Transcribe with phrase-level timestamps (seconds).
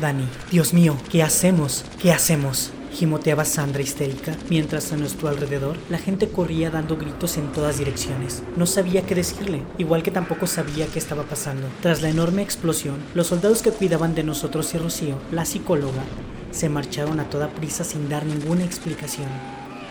[0.00, 1.82] Dani, Dios mío, ¿qué hacemos?
[2.02, 2.70] ¿Qué hacemos?
[2.92, 8.42] Gimoteaba Sandra histérica, mientras a nuestro alrededor la gente corría dando gritos en todas direcciones.
[8.56, 11.66] No sabía qué decirle, igual que tampoco sabía qué estaba pasando.
[11.80, 16.04] Tras la enorme explosión, los soldados que cuidaban de nosotros y Rocío, la psicóloga,
[16.50, 19.28] se marcharon a toda prisa sin dar ninguna explicación.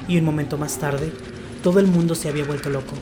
[0.07, 1.11] Y un momento más tarde,
[1.63, 2.93] todo el mundo se había vuelto loco.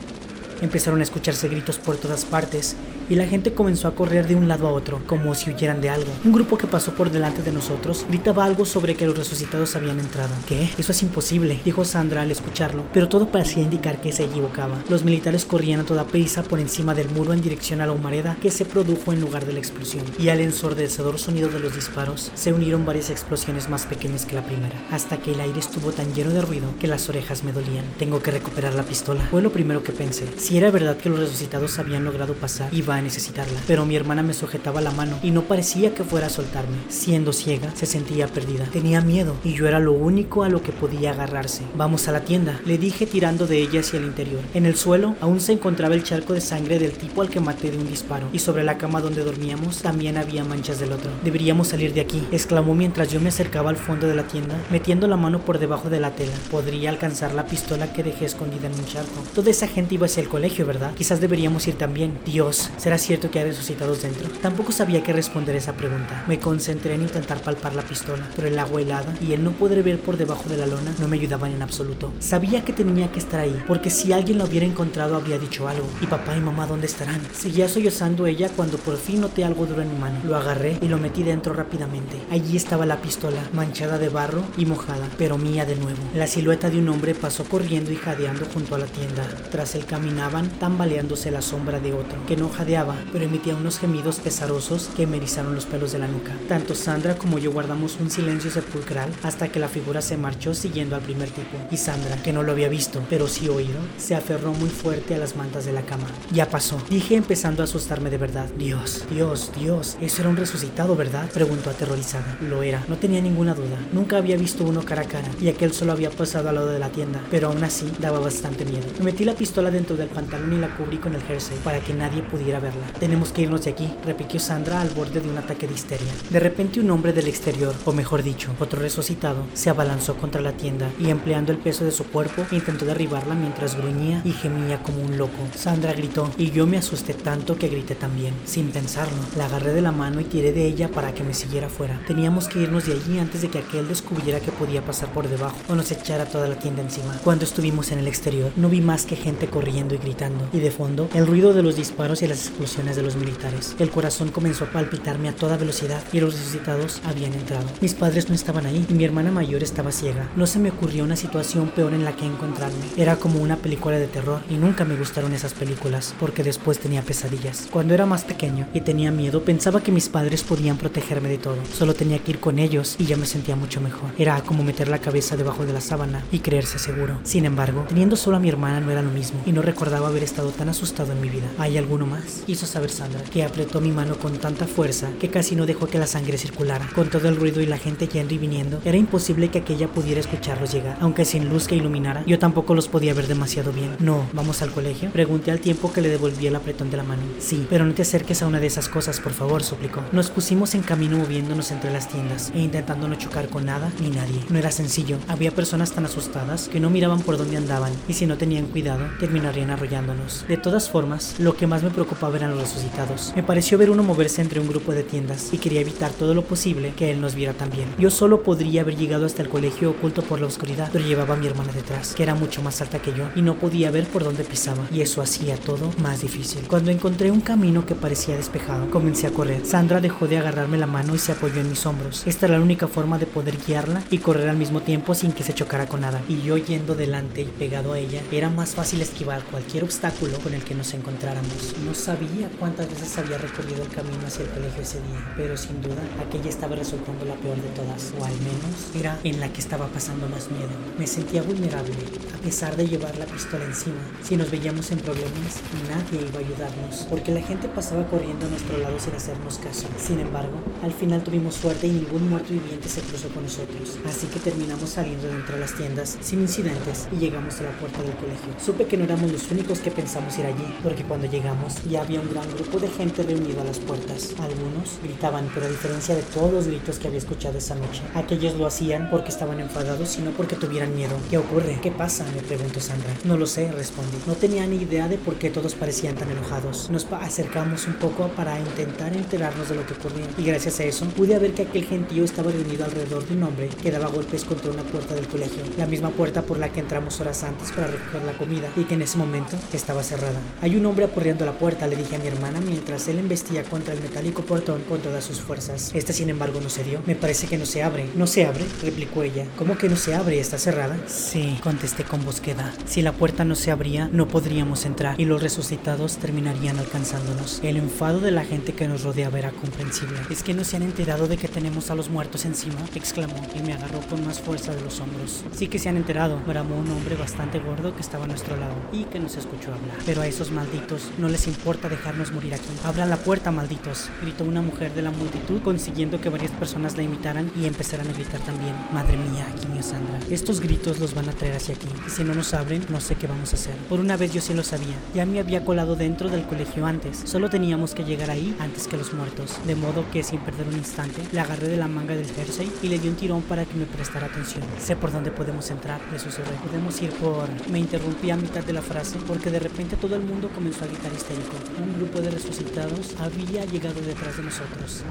[0.62, 2.76] Empezaron a escucharse gritos por todas partes
[3.08, 5.90] y la gente comenzó a correr de un lado a otro, como si huyeran de
[5.90, 6.10] algo.
[6.24, 10.00] Un grupo que pasó por delante de nosotros gritaba algo sobre que los resucitados habían
[10.00, 10.34] entrado.
[10.46, 10.70] ¿Qué?
[10.78, 14.82] Eso es imposible, dijo Sandra al escucharlo, pero todo parecía indicar que se equivocaba.
[14.88, 18.36] Los militares corrían a toda prisa por encima del muro en dirección a la humareda
[18.40, 22.30] que se produjo en lugar de la explosión, y al ensordecedor sonido de los disparos
[22.34, 26.14] se unieron varias explosiones más pequeñas que la primera, hasta que el aire estuvo tan
[26.14, 27.84] lleno de ruido que las orejas me dolían.
[27.98, 29.26] Tengo que recuperar la pistola.
[29.30, 30.26] Fue lo primero que pensé.
[30.36, 34.22] Si era verdad que los resucitados habían logrado pasar, iba a necesitarla, pero mi hermana
[34.22, 36.76] me sujetaba la mano y no parecía que fuera a soltarme.
[36.88, 38.66] Siendo ciega, se sentía perdida.
[38.66, 41.62] Tenía miedo y yo era lo único a lo que podía agarrarse.
[41.76, 44.40] Vamos a la tienda, le dije tirando de ella hacia el interior.
[44.54, 47.70] En el suelo aún se encontraba el charco de sangre del tipo al que maté
[47.70, 51.10] de un disparo y sobre la cama donde dormíamos también había manchas del otro.
[51.22, 55.06] Deberíamos salir de aquí, exclamó mientras yo me acercaba al fondo de la tienda, metiendo
[55.08, 56.32] la mano por debajo de la tela.
[56.50, 59.22] Podría alcanzar la pistola que dejé escondida en un charco.
[59.34, 60.94] Toda esa gente iba hacia el colegio, ¿verdad?
[60.94, 62.18] Quizás deberíamos ir también.
[62.24, 64.28] Dios, ¿será cierto que hay resucitados dentro?
[64.42, 66.22] Tampoco sabía qué responder esa pregunta.
[66.28, 69.82] Me concentré en intentar palpar la pistola, pero el agua helada y el no poder
[69.82, 72.12] ver por debajo de la lona no me ayudaban en absoluto.
[72.18, 75.88] Sabía que tenía que estar ahí, porque si alguien lo hubiera encontrado habría dicho algo.
[76.02, 77.22] ¿Y papá y mamá dónde estarán?
[77.32, 80.20] Seguía sollozando ella cuando por fin noté algo duro en mi mano.
[80.22, 82.20] Lo agarré y lo metí dentro rápidamente.
[82.30, 86.02] Allí estaba la pistola, manchada de barro y mojada, pero mía de nuevo.
[86.14, 89.26] La silueta de un hombre pasó corriendo y jadeando junto a la tienda.
[89.50, 92.73] Tras él caminaban tambaleándose la sombra de otro, que no jadeaba,
[93.12, 96.32] pero emitía unos gemidos pesarosos que me erizaron los pelos de la nuca.
[96.48, 100.96] Tanto Sandra como yo guardamos un silencio sepulcral hasta que la figura se marchó siguiendo
[100.96, 101.56] al primer tipo.
[101.70, 105.18] Y Sandra, que no lo había visto, pero sí oído, se aferró muy fuerte a
[105.18, 106.06] las mantas de la cama.
[106.32, 108.48] Ya pasó, dije empezando a asustarme de verdad.
[108.58, 111.30] Dios, Dios, Dios, eso era un resucitado, ¿verdad?
[111.30, 112.38] Preguntó aterrorizada.
[112.40, 113.78] Lo era, no tenía ninguna duda.
[113.92, 116.80] Nunca había visto uno cara a cara y aquel solo había pasado al lado de
[116.80, 118.86] la tienda, pero aún así daba bastante miedo.
[118.98, 121.94] Me metí la pistola dentro del pantalón y la cubrí con el jersey para que
[121.94, 122.63] nadie pudiera
[122.98, 126.12] Tenemos que irnos de aquí, repitió Sandra al borde de un ataque de histeria.
[126.30, 130.52] De repente un hombre del exterior, o mejor dicho, otro resucitado, se abalanzó contra la
[130.52, 135.02] tienda y empleando el peso de su cuerpo intentó derribarla mientras gruñía y gemía como
[135.02, 135.32] un loco.
[135.56, 139.16] Sandra gritó y yo me asusté tanto que grité también, sin pensarlo.
[139.36, 142.00] La agarré de la mano y tiré de ella para que me siguiera fuera.
[142.06, 145.56] Teníamos que irnos de allí antes de que aquel descubriera que podía pasar por debajo
[145.68, 147.18] o nos echara toda la tienda encima.
[147.24, 150.70] Cuando estuvimos en el exterior, no vi más que gente corriendo y gritando, y de
[150.70, 153.74] fondo, el ruido de los disparos y las explosiones de los militares.
[153.80, 157.64] El corazón comenzó a palpitarme a toda velocidad y los resucitados habían entrado.
[157.80, 160.30] Mis padres no estaban ahí y mi hermana mayor estaba ciega.
[160.36, 162.84] No se me ocurrió una situación peor en la que encontrarme.
[162.96, 167.02] Era como una película de terror y nunca me gustaron esas películas porque después tenía
[167.02, 167.66] pesadillas.
[167.72, 171.56] Cuando era más pequeño y tenía miedo, pensaba que mis padres podían protegerme de todo.
[171.76, 174.10] Solo tenía que ir con ellos y ya me sentía mucho mejor.
[174.16, 177.18] Era como meter la cabeza debajo de la sábana y creerse seguro.
[177.24, 180.22] Sin embargo, teniendo solo a mi hermana no era lo mismo y no recordaba haber
[180.22, 181.48] estado tan asustado en mi vida.
[181.58, 182.43] ¿Hay alguno más?
[182.46, 185.98] Hizo saber Sandra, que apretó mi mano con tanta fuerza que casi no dejó que
[185.98, 186.88] la sangre circulara.
[186.94, 190.20] Con todo el ruido y la gente yendo y viniendo, era imposible que aquella pudiera
[190.20, 190.98] escucharlos llegar.
[191.00, 193.96] Aunque sin luz que iluminara, yo tampoco los podía ver demasiado bien.
[193.98, 195.10] No, ¿vamos al colegio?
[195.10, 197.22] Pregunté al tiempo que le devolví el apretón de la mano.
[197.38, 200.02] Sí, pero no te acerques a una de esas cosas, por favor, suplicó.
[200.12, 204.10] Nos pusimos en camino moviéndonos entre las tiendas e intentando no chocar con nada ni
[204.10, 204.44] nadie.
[204.50, 205.18] No era sencillo.
[205.28, 209.06] Había personas tan asustadas que no miraban por dónde andaban y si no tenían cuidado,
[209.18, 210.44] terminarían arrollándonos.
[210.46, 213.32] De todas formas, lo que más me preocupaba eran los resucitados.
[213.36, 216.44] Me pareció ver uno moverse entre un grupo de tiendas y quería evitar todo lo
[216.44, 217.88] posible que él nos viera también.
[217.98, 221.36] Yo solo podría haber llegado hasta el colegio oculto por la oscuridad, pero llevaba a
[221.36, 224.24] mi hermana detrás, que era mucho más alta que yo y no podía ver por
[224.24, 226.62] dónde pisaba, y eso hacía todo más difícil.
[226.68, 229.64] Cuando encontré un camino que parecía despejado, comencé a correr.
[229.64, 232.26] Sandra dejó de agarrarme la mano y se apoyó en mis hombros.
[232.26, 235.42] Esta era la única forma de poder guiarla y correr al mismo tiempo sin que
[235.42, 236.22] se chocara con nada.
[236.28, 240.54] Y yo yendo delante y pegado a ella, era más fácil esquivar cualquier obstáculo con
[240.54, 241.74] el que nos encontráramos.
[241.84, 242.23] No sabía
[242.58, 246.48] cuántas veces había recorrido el camino hacia el colegio ese día, pero sin duda aquella
[246.48, 250.28] estaba resultando la peor de todas, o al menos era en la que estaba pasando
[250.28, 250.70] más miedo.
[250.98, 251.94] Me sentía vulnerable,
[252.34, 254.00] a pesar de llevar la pistola encima.
[254.22, 258.50] Si nos veíamos en problemas, nadie iba a ayudarnos, porque la gente pasaba corriendo a
[258.50, 259.86] nuestro lado sin hacernos caso.
[259.98, 264.26] Sin embargo, al final tuvimos suerte y ningún muerto viviente se cruzó con nosotros, así
[264.28, 268.14] que terminamos saliendo de entre las tiendas sin incidentes y llegamos a la puerta del
[268.16, 268.54] colegio.
[268.64, 272.20] Supe que no éramos los únicos que pensamos ir allí, porque cuando llegamos ya había
[272.20, 274.34] un gran grupo de gente reunido a las puertas.
[274.38, 278.54] Algunos gritaban, pero a diferencia de todos los gritos que había escuchado esa noche, aquellos
[278.54, 281.16] lo hacían porque estaban enfadados y no porque tuvieran miedo.
[281.30, 281.78] ¿Qué ocurre?
[281.82, 282.24] ¿Qué pasa?
[282.34, 283.14] me preguntó Sandra.
[283.24, 284.18] No lo sé, respondí.
[284.26, 286.90] No tenía ni idea de por qué todos parecían tan enojados.
[286.90, 291.06] Nos acercamos un poco para intentar enterarnos de lo que ocurría y gracias a eso
[291.06, 294.70] pude ver que aquel gentío estaba reunido alrededor de un hombre que daba golpes contra
[294.70, 298.22] una puerta del colegio, la misma puerta por la que entramos horas antes para recoger
[298.24, 300.38] la comida y que en ese momento estaba cerrada.
[300.60, 303.94] Hay un hombre apurriendo la puerta, le dije a mi hermana mientras él embestía contra
[303.94, 305.92] el metálico portón con todas sus fuerzas.
[305.94, 307.00] Este sin embargo no se dio.
[307.06, 308.06] Me parece que no se abre.
[308.16, 308.64] ¿No se abre?
[308.82, 309.46] replicó ella.
[309.56, 310.40] ¿Cómo que no se abre?
[310.40, 310.98] ¿Está cerrada?
[311.06, 312.72] Sí, contesté con bosqueda.
[312.86, 317.60] Si la puerta no se abría, no podríamos entrar y los resucitados terminarían alcanzándonos.
[317.62, 320.18] El enfado de la gente que nos rodeaba era comprensible.
[320.30, 322.80] ¿Es que no se han enterado de que tenemos a los muertos encima?
[322.94, 325.44] exclamó y me agarró con más fuerza de los hombros.
[325.56, 328.74] Sí que se han enterado, bramó un hombre bastante gordo que estaba a nuestro lado
[328.92, 329.96] y que nos escuchó hablar.
[330.06, 332.68] Pero a esos malditos no les importa dejarnos morir aquí.
[332.84, 337.02] Abran la puerta, malditos, gritó una mujer de la multitud, consiguiendo que varias personas la
[337.02, 338.74] imitaran y empezaran a gritar también.
[338.92, 340.18] Madre mía, gimió Sandra.
[340.30, 341.88] Estos gritos los van a traer hacia aquí.
[342.08, 343.74] Si no nos abren, no sé qué vamos a hacer.
[343.88, 344.94] Por una vez yo sí lo sabía.
[345.14, 347.22] Ya me había colado dentro del colegio antes.
[347.24, 349.58] Solo teníamos que llegar ahí antes que los muertos.
[349.66, 352.88] De modo que sin perder un instante, le agarré de la manga del jersey y
[352.88, 354.62] le di un tirón para que me prestara atención.
[354.78, 356.54] Sé por dónde podemos entrar, le susurré.
[356.64, 357.48] Podemos ir por...
[357.70, 360.88] Me interrumpí a mitad de la frase porque de repente todo el mundo comenzó a
[360.88, 361.56] gritar histérico.
[361.76, 365.02] Un grupo de resucitados había llegado detrás de nosotros.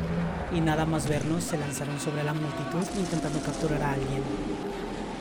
[0.53, 4.23] Y nada más vernos, se lanzaron sobre la multitud intentando capturar a alguien.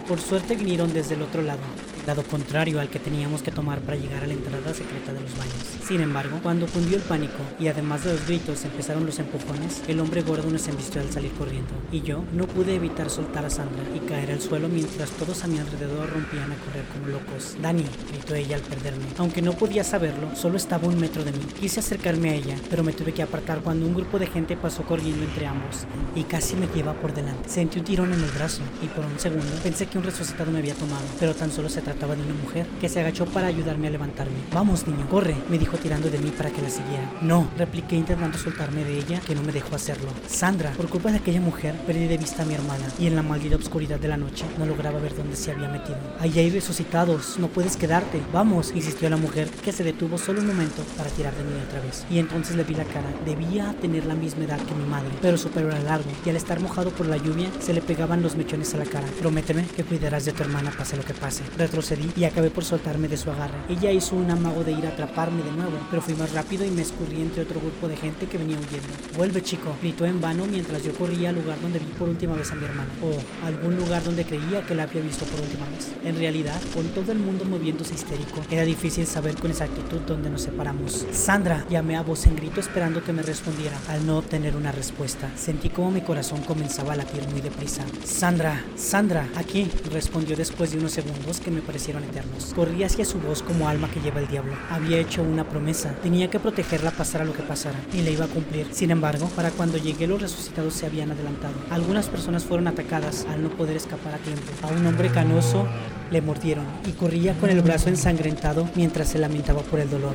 [0.06, 1.60] Por suerte vinieron desde el otro lado,
[2.06, 5.36] lado contrario al que teníamos que tomar para llegar a la entrada secreta de los
[5.36, 5.54] baños.
[5.86, 10.00] Sin embargo, cuando cundió el pánico y además de los gritos empezaron los empujones, el
[10.00, 13.84] hombre gordo nos embistió al salir corriendo, y yo no pude evitar soltar a Sandra
[13.94, 17.56] y caer al suelo mientras todos a mi alrededor rompían a correr como locos.
[17.60, 19.04] Dani, gritó ella al perderme.
[19.18, 21.40] Aunque no podía saberlo, solo estaba un metro de mí.
[21.60, 24.82] Quise acercarme a ella, pero me tuve que apartar cuando un grupo de gente pasó
[24.82, 27.48] corriendo entre ambos y casi me lleva por delante.
[27.48, 30.58] Sentí un tirón en el brazo y por un segundo pensé que un resucitado me
[30.58, 33.88] había tomado, pero tan solo se trataba de una mujer que se agachó para ayudarme
[33.88, 34.36] a levantarme.
[34.52, 37.10] Vamos, niño, corre, me dijo tirando de mí para que la siguiera.
[37.20, 40.08] No, repliqué intentando soltarme de ella, que no me dejó hacerlo.
[40.26, 43.22] Sandra, por culpa de aquella mujer, perdí de vista a mi hermana y en la
[43.22, 45.98] maldita oscuridad de la noche no lograba ver dónde se había metido.
[46.18, 48.20] Ahí hay resucitados, no puedes quedarte.
[48.32, 51.80] Vamos, insistió la mujer, que se detuvo solo un momento para tirar de mí otra
[51.80, 52.06] vez.
[52.10, 53.12] Y entonces le vi la cara.
[53.26, 56.36] Debía tener la misma edad que mi madre, pero su pelo era largo y al
[56.36, 59.06] estar mojado por la lluvia se le pegaban los mechones a la cara.
[59.20, 61.42] Prométeme que cuidarás de tu hermana pase lo que pase.
[61.82, 63.58] Retrocedí y acabé por soltarme de su agarre.
[63.68, 66.70] Ella hizo un amago de ir a atraparme de nuevo, pero fui más rápido y
[66.70, 68.88] me escurrí entre otro grupo de gente que venía huyendo.
[69.16, 72.52] Vuelve, chico, gritó en vano mientras yo corría al lugar donde vi por última vez
[72.52, 75.92] a mi hermana, o algún lugar donde creía que la había visto por última vez.
[76.04, 80.42] En realidad, con todo el mundo moviéndose histérico, era difícil saber con exactitud dónde nos
[80.42, 81.04] separamos.
[81.10, 83.76] Sandra, llamé a voz en grito esperando que me respondiera.
[83.88, 87.84] Al no obtener una respuesta, sentí como mi corazón comenzaba a latir muy deprisa.
[88.04, 92.52] Sandra, Sandra, aquí, respondió después de unos segundos que me eternos.
[92.54, 94.54] Corrí hacia su voz como alma que lleva el diablo.
[94.70, 98.28] Había hecho una promesa, tenía que protegerla pasara lo que pasara, y la iba a
[98.28, 98.66] cumplir.
[98.72, 101.54] Sin embargo, para cuando llegué los resucitados se habían adelantado.
[101.70, 104.42] Algunas personas fueron atacadas al no poder escapar a tiempo.
[104.62, 105.66] A un hombre canoso
[106.10, 110.14] le mordieron y corría con el brazo ensangrentado mientras se lamentaba por el dolor.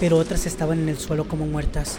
[0.00, 1.98] Pero otras estaban en el suelo como muertas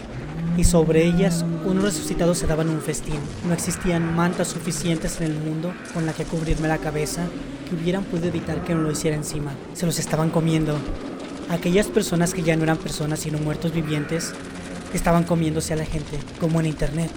[0.56, 3.20] y sobre ellas unos resucitados se daban un festín.
[3.46, 7.26] No existían mantas suficientes en el mundo con la que cubrirme la cabeza
[7.68, 9.52] que hubieran podido evitar que no lo hiciera encima.
[9.74, 10.78] Se los estaban comiendo.
[11.48, 14.32] Aquellas personas que ya no eran personas sino muertos vivientes
[14.94, 17.10] estaban comiéndose a la gente, como en internet.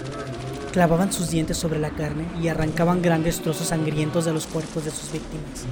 [0.71, 4.91] Clavaban sus dientes sobre la carne y arrancaban grandes trozos sangrientos de los cuerpos de
[4.91, 5.65] sus víctimas.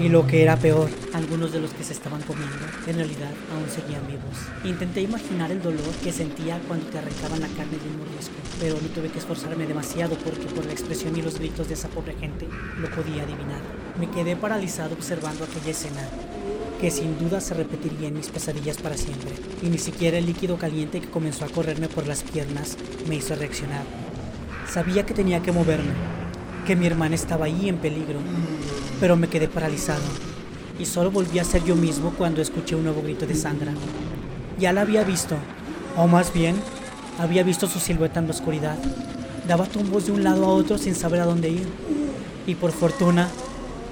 [0.00, 3.68] Y lo que era peor, algunos de los que se estaban comiendo en realidad aún
[3.68, 4.34] seguían vivos.
[4.64, 8.76] Intenté imaginar el dolor que sentía cuando te arrancaban la carne de un mordisco, pero
[8.80, 12.14] no tuve que esforzarme demasiado porque por la expresión y los gritos de esa pobre
[12.14, 13.60] gente lo podía adivinar.
[13.98, 16.08] Me quedé paralizado observando aquella escena,
[16.80, 20.56] que sin duda se repetiría en mis pesadillas para siempre, y ni siquiera el líquido
[20.56, 23.84] caliente que comenzó a correrme por las piernas me hizo reaccionar.
[24.66, 25.92] Sabía que tenía que moverme,
[26.66, 28.20] que mi hermana estaba ahí en peligro,
[29.00, 30.02] pero me quedé paralizado
[30.78, 33.72] y solo volví a ser yo mismo cuando escuché un nuevo grito de Sandra.
[34.58, 35.36] Ya la había visto,
[35.96, 36.56] o más bien,
[37.18, 38.76] había visto su silueta en la oscuridad.
[39.46, 41.68] Daba tumbos de un lado a otro sin saber a dónde ir.
[42.46, 43.28] Y por fortuna,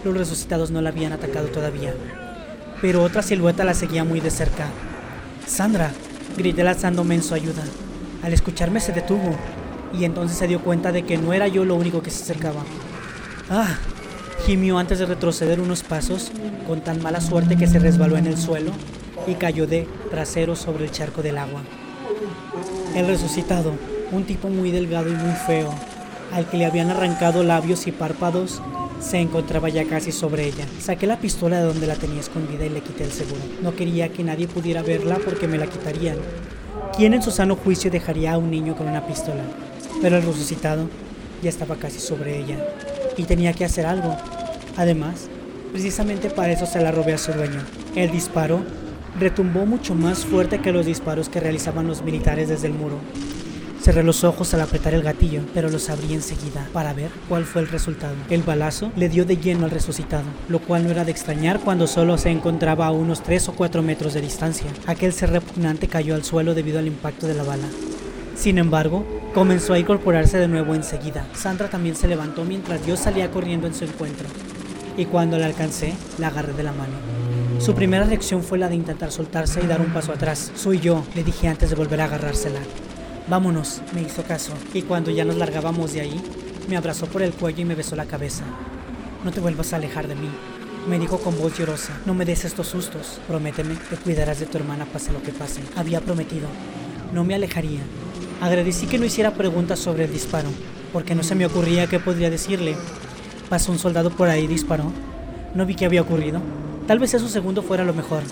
[0.04, 1.94] los resucitados no la habían atacado todavía.
[2.80, 4.66] Pero otra silueta la seguía muy de cerca.
[5.46, 5.90] Sandra,
[6.36, 7.64] grité lanzándome en su ayuda.
[8.22, 9.36] Al escucharme se detuvo
[9.92, 12.62] y entonces se dio cuenta de que no era yo lo único que se acercaba.
[13.50, 13.76] Ah,
[14.48, 16.32] gimió antes de retroceder unos pasos,
[16.66, 18.72] con tan mala suerte que se resbaló en el suelo
[19.26, 21.60] y cayó de trasero sobre el charco del agua.
[22.96, 23.74] El resucitado,
[24.10, 25.68] un tipo muy delgado y muy feo,
[26.32, 28.62] al que le habían arrancado labios y párpados,
[29.00, 30.64] se encontraba ya casi sobre ella.
[30.80, 33.42] Saqué la pistola de donde la tenía escondida y le quité el seguro.
[33.60, 36.16] No quería que nadie pudiera verla porque me la quitarían.
[36.96, 39.42] ¿Quién en su sano juicio dejaría a un niño con una pistola?
[40.00, 40.88] Pero el resucitado
[41.42, 42.56] ya estaba casi sobre ella
[43.18, 44.16] y tenía que hacer algo.
[44.78, 45.28] Además,
[45.72, 47.60] precisamente para eso se la robé a su dueño.
[47.96, 48.60] El disparo
[49.18, 52.94] retumbó mucho más fuerte que los disparos que realizaban los militares desde el muro.
[53.82, 57.62] Cerré los ojos al apretar el gatillo, pero los abrí enseguida para ver cuál fue
[57.62, 58.14] el resultado.
[58.30, 61.88] El balazo le dio de lleno al resucitado, lo cual no era de extrañar cuando
[61.88, 64.70] solo se encontraba a unos 3 o 4 metros de distancia.
[64.86, 67.66] Aquel ser repugnante cayó al suelo debido al impacto de la bala.
[68.36, 69.04] Sin embargo,
[69.34, 71.26] comenzó a incorporarse de nuevo enseguida.
[71.34, 74.28] Sandra también se levantó mientras yo salía corriendo en su encuentro,
[74.98, 76.92] y cuando la alcancé, la agarré de la mano.
[77.60, 80.52] Su primera reacción fue la de intentar soltarse y dar un paso atrás.
[80.54, 82.60] Soy yo, le dije antes de volver a agarrársela.
[83.28, 86.20] Vámonos, me hizo caso, y cuando ya nos largábamos de ahí,
[86.68, 88.44] me abrazó por el cuello y me besó la cabeza.
[89.24, 90.28] No te vuelvas a alejar de mí,
[90.88, 91.92] me dijo con voz llorosa.
[92.06, 93.20] No me des estos sustos.
[93.28, 95.60] Prométeme que cuidarás de tu hermana pase lo que pase.
[95.76, 96.48] Había prometido.
[97.12, 97.80] No me alejaría.
[98.40, 100.48] Agradecí que no hiciera preguntas sobre el disparo,
[100.92, 102.74] porque no se me ocurría qué podría decirle.
[103.48, 104.92] Pasó un soldado por ahí y disparó.
[105.54, 106.40] No vi qué había ocurrido.
[106.86, 108.22] Tal vez eso segundo fuera lo mejor,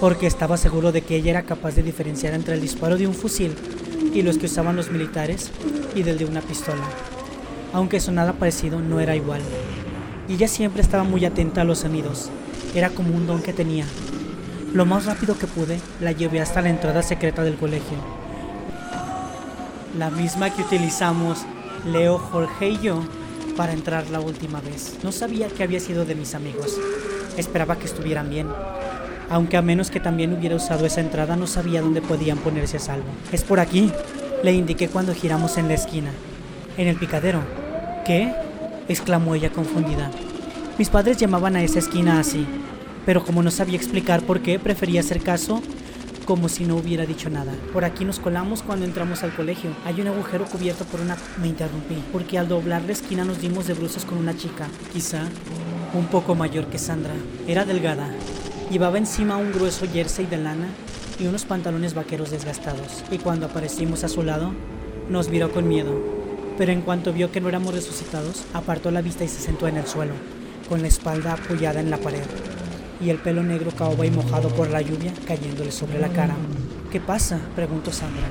[0.00, 3.14] porque estaba seguro de que ella era capaz de diferenciar entre el disparo de un
[3.14, 3.54] fusil
[4.12, 5.50] y los que usaban los militares
[5.94, 6.82] y del de una pistola.
[7.72, 9.40] Aunque sonara parecido, no era igual.
[10.28, 12.30] Y ella siempre estaba muy atenta a los sonidos.
[12.74, 13.84] Era como un don que tenía.
[14.74, 17.98] Lo más rápido que pude, la llevé hasta la entrada secreta del colegio.
[19.96, 21.44] La misma que utilizamos
[21.86, 23.02] Leo, Jorge y yo
[23.56, 24.98] para entrar la última vez.
[25.02, 26.78] No sabía qué había sido de mis amigos.
[27.36, 28.48] Esperaba que estuvieran bien,
[29.30, 32.80] aunque a menos que también hubiera usado esa entrada no sabía dónde podían ponerse a
[32.80, 33.08] salvo.
[33.32, 33.90] Es por aquí,
[34.42, 36.10] le indiqué cuando giramos en la esquina.
[36.76, 37.40] En el picadero.
[38.04, 38.32] ¿Qué?
[38.88, 40.10] exclamó ella confundida.
[40.78, 42.46] Mis padres llamaban a esa esquina así,
[43.06, 45.62] pero como no sabía explicar por qué, prefería hacer caso
[46.24, 47.52] como si no hubiera dicho nada.
[47.72, 49.70] Por aquí nos colamos cuando entramos al colegio.
[49.84, 51.16] Hay un agujero cubierto por una...
[51.40, 55.22] Me interrumpí, porque al doblar la esquina nos dimos de bruces con una chica, quizá
[55.94, 57.14] un poco mayor que Sandra.
[57.46, 58.10] Era delgada,
[58.72, 60.66] Llevaba encima un grueso jersey de lana
[61.20, 64.54] y unos pantalones vaqueros desgastados, y cuando aparecimos a su lado,
[65.10, 65.92] nos miró con miedo.
[66.56, 69.76] Pero en cuanto vio que no éramos resucitados, apartó la vista y se sentó en
[69.76, 70.14] el suelo,
[70.70, 72.24] con la espalda apoyada en la pared,
[73.04, 76.36] y el pelo negro caoba y mojado por la lluvia cayéndole sobre la cara.
[76.90, 77.40] ¿Qué pasa?
[77.56, 78.28] preguntó Sandra.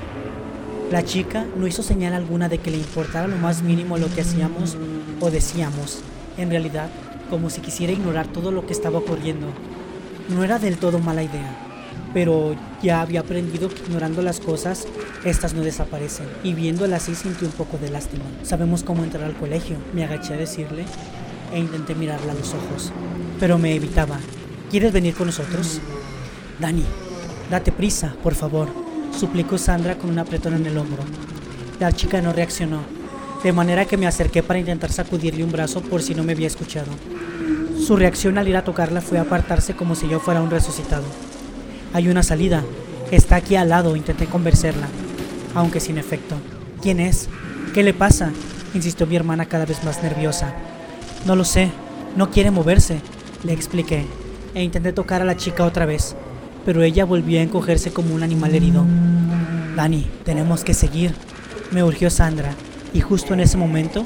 [0.92, 4.22] La chica no hizo señal alguna de que le importara lo más mínimo lo que
[4.22, 4.78] hacíamos
[5.20, 6.02] o decíamos,
[6.38, 6.90] en realidad,
[7.30, 9.48] como si quisiera ignorar todo lo que estaba ocurriendo.
[10.30, 11.58] No era del todo mala idea,
[12.14, 14.86] pero ya había aprendido que ignorando las cosas,
[15.24, 16.28] estas no desaparecen.
[16.44, 18.26] Y viéndola así sentí un poco de lástima.
[18.44, 20.86] Sabemos cómo entrar al colegio, me agaché a decirle
[21.54, 22.92] e intenté mirarla a los ojos,
[23.40, 24.20] pero me evitaba.
[24.72, 25.82] ¿Quieres venir con nosotros?
[26.58, 26.86] Dani,
[27.50, 28.70] date prisa, por favor,
[29.20, 31.04] suplicó Sandra con un apretón en el hombro.
[31.82, 32.80] La chica no reaccionó,
[33.44, 36.48] de manera que me acerqué para intentar sacudirle un brazo por si no me había
[36.48, 36.88] escuchado.
[37.86, 41.04] Su reacción al ir a tocarla fue apartarse como si yo fuera un resucitado.
[41.92, 42.64] Hay una salida.
[43.12, 44.88] Está aquí al lado, intenté convencerla,
[45.54, 46.38] aunque sin efecto.
[46.82, 47.28] ¿Quién es?
[47.74, 48.32] ¿Qué le pasa?
[48.74, 50.54] insistió mi hermana cada vez más nerviosa.
[51.26, 51.72] No lo sé,
[52.16, 53.02] no quiere moverse,
[53.44, 54.06] le expliqué,
[54.54, 56.16] e intenté tocar a la chica otra vez,
[56.66, 58.86] pero ella volvió a encogerse como un animal herido.
[59.76, 61.14] Dani, tenemos que seguir,
[61.72, 62.54] me urgió Sandra,
[62.94, 64.04] y justo en ese momento,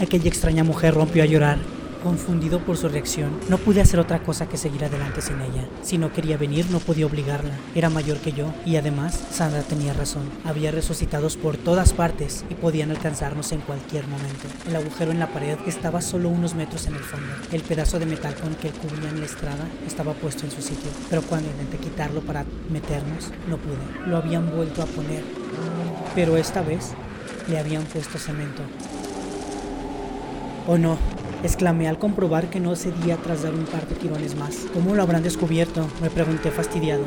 [0.00, 1.58] aquella extraña mujer rompió a llorar.
[2.04, 5.66] Confundido por su reacción, no pude hacer otra cosa que seguir adelante sin ella.
[5.80, 7.54] Si no quería venir, no podía obligarla.
[7.74, 10.28] Era mayor que yo y además, Sandra tenía razón.
[10.44, 14.48] Había resucitados por todas partes y podían alcanzarnos en cualquier momento.
[14.68, 17.32] El agujero en la pared estaba solo unos metros en el fondo.
[17.50, 21.22] El pedazo de metal con que cubrían la estrada estaba puesto en su sitio, pero
[21.22, 24.06] cuando intenté quitarlo para meternos, no pude.
[24.06, 25.24] Lo habían vuelto a poner,
[26.14, 26.92] pero esta vez
[27.48, 28.60] le habían puesto cemento.
[30.66, 30.98] ¿O no?
[31.44, 34.66] Exclamé al comprobar que no cedía tras dar un par de tirones más.
[34.72, 35.86] ¿Cómo lo habrán descubierto?
[36.00, 37.04] me pregunté fastidiado.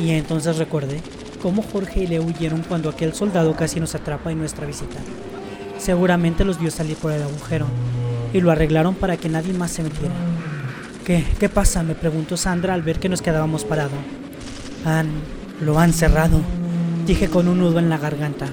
[0.00, 1.00] Y entonces recordé
[1.40, 4.98] cómo Jorge y le huyeron cuando aquel soldado casi nos atrapa en nuestra visita.
[5.78, 7.66] Seguramente los vio salir por el agujero
[8.32, 10.14] y lo arreglaron para que nadie más se metiera.
[11.04, 11.24] ¿Qué?
[11.38, 11.82] ¿Qué pasa?
[11.82, 13.98] me preguntó Sandra al ver que nos quedábamos parados.
[14.84, 15.08] Han...
[15.60, 16.40] lo han cerrado,
[17.06, 18.46] dije con un nudo en la garganta.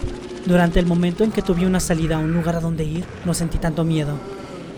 [0.45, 3.33] Durante el momento en que tuve una salida a un lugar a donde ir, no
[3.33, 4.17] sentí tanto miedo.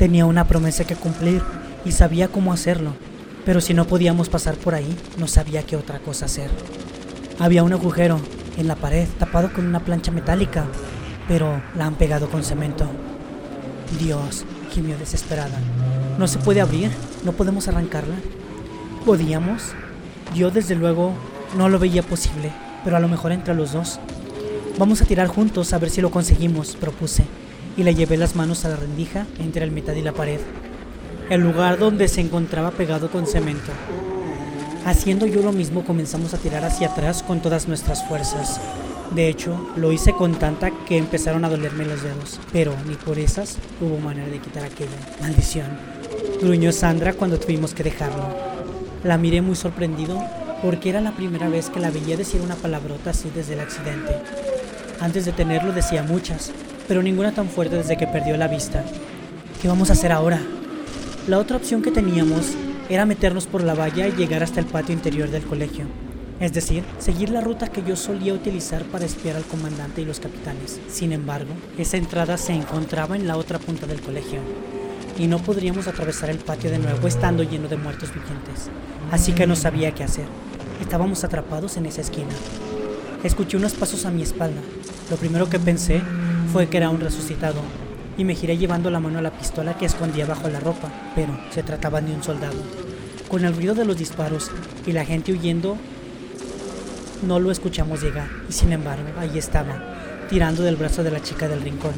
[0.02, 1.44] Tenía una promesa que cumplir
[1.86, 2.96] y sabía cómo hacerlo.
[3.46, 6.50] Pero si no podíamos pasar por ahí, no sabía qué otra cosa hacer.
[7.38, 8.20] Había un agujero
[8.58, 10.66] en la pared tapado con una plancha metálica,
[11.28, 12.88] pero la han pegado con cemento.
[14.00, 15.60] Dios, gimió desesperada.
[16.18, 16.90] ¿No se puede abrir?
[17.24, 18.16] ¿No podemos arrancarla?
[19.06, 19.74] ¿Podíamos?
[20.34, 21.14] Yo desde luego
[21.56, 22.52] no lo veía posible,
[22.84, 24.00] pero a lo mejor entre los dos.
[24.80, 27.24] Vamos a tirar juntos a ver si lo conseguimos, propuse,
[27.82, 30.40] y le llevé las manos a la rendija entre el metal y la pared,
[31.32, 33.72] el lugar donde se encontraba pegado con cemento.
[34.86, 38.62] Haciendo yo lo mismo comenzamos a tirar hacia atrás con todas nuestras fuerzas.
[39.16, 43.18] De hecho, lo hice con tanta que empezaron a dolerme los dedos, pero ni por
[43.18, 45.66] esas hubo manera de quitar aquella maldición.
[46.40, 48.30] Gruñó Sandra cuando tuvimos que dejarlo.
[49.04, 50.24] La miré muy sorprendido
[50.62, 54.20] porque era la primera vez que la veía decir una palabrota así desde el accidente.
[55.00, 56.52] Antes de tenerlo decía muchas,
[56.88, 58.84] pero ninguna tan fuerte desde que perdió la vista.
[59.62, 60.40] ¿Qué vamos a hacer ahora?
[61.28, 62.54] La otra opción que teníamos
[62.90, 65.86] era meternos por la valla y llegar hasta el patio interior del colegio.
[66.40, 70.20] Es decir, seguir la ruta que yo solía utilizar para espiar al comandante y los
[70.20, 70.80] capitanes.
[70.90, 74.40] Sin embargo, esa entrada se encontraba en la otra punta del colegio
[75.20, 78.72] y no podríamos atravesar el patio de nuevo estando lleno de muertos vivientes.
[79.12, 80.26] Así que no sabía qué hacer.
[80.82, 82.34] Estábamos atrapados en esa esquina.
[83.24, 84.62] Escuché unos pasos a mi espalda.
[85.12, 86.02] Lo primero que pensé
[86.52, 87.62] fue que era un resucitado
[88.18, 91.40] y me giré llevando la mano a la pistola que escondía bajo la ropa, pero
[91.50, 92.58] se trataba de un soldado.
[93.30, 94.52] Con el ruido de los disparos
[94.86, 95.78] y la gente huyendo,
[97.26, 99.82] no lo escuchamos llegar, y sin embargo, ahí estaba,
[100.30, 101.94] tirando del brazo de la chica del rincón,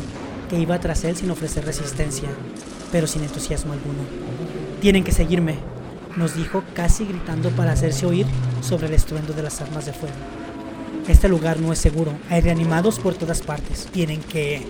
[0.50, 2.30] que iba tras él sin ofrecer resistencia,
[2.92, 4.04] pero sin entusiasmo alguno.
[4.82, 5.56] Tienen que seguirme,
[6.16, 8.28] nos dijo casi gritando para hacerse oír
[8.62, 10.43] sobre el estruendo de las armas de fuego.
[11.08, 13.88] Este lugar no es seguro, hay reanimados por todas partes.
[13.92, 14.66] Tienen que...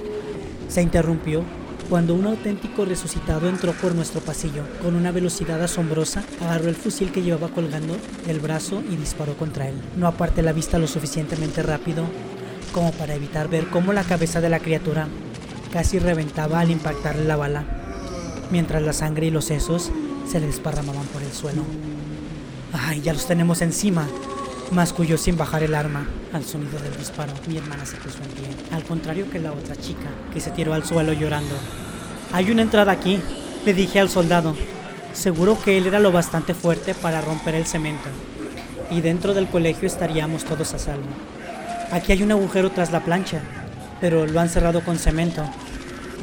[0.68, 1.44] Se interrumpió
[1.90, 4.64] cuando un auténtico resucitado entró por nuestro pasillo.
[4.82, 9.70] Con una velocidad asombrosa, agarró el fusil que llevaba colgando del brazo y disparó contra
[9.70, 9.76] él.
[9.96, 12.06] No aparté la vista lo suficientemente rápido
[12.74, 15.08] como para evitar ver cómo la cabeza de la criatura
[15.72, 17.64] casi reventaba al impactarle la bala,
[18.50, 19.92] mientras la sangre y los sesos
[20.28, 21.64] se le desparramaban por el suelo.
[22.74, 24.08] ¡Ay, ya los tenemos encima!
[24.74, 26.08] Masculló sin bajar el arma.
[26.34, 29.76] Al sonido del disparo, mi hermana se puso en pie, al contrario que la otra
[29.76, 31.54] chica, que se tiró al suelo llorando.
[32.32, 33.20] Hay una entrada aquí,
[33.66, 34.56] le dije al soldado.
[35.14, 38.10] Seguro que él era lo bastante fuerte para romper el cemento,
[38.90, 41.06] y dentro del colegio estaríamos todos a salvo.
[41.92, 43.42] Aquí hay un agujero tras la plancha,
[44.02, 45.48] pero lo han cerrado con cemento.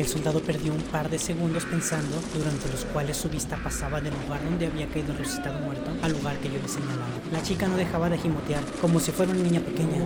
[0.00, 4.14] El soldado perdió un par de segundos pensando, durante los cuales su vista pasaba del
[4.14, 7.04] lugar donde había caído el resucitado muerto al lugar que yo le señalaba.
[7.30, 10.00] La chica no dejaba de gimotear, como si fuera una niña pequeña.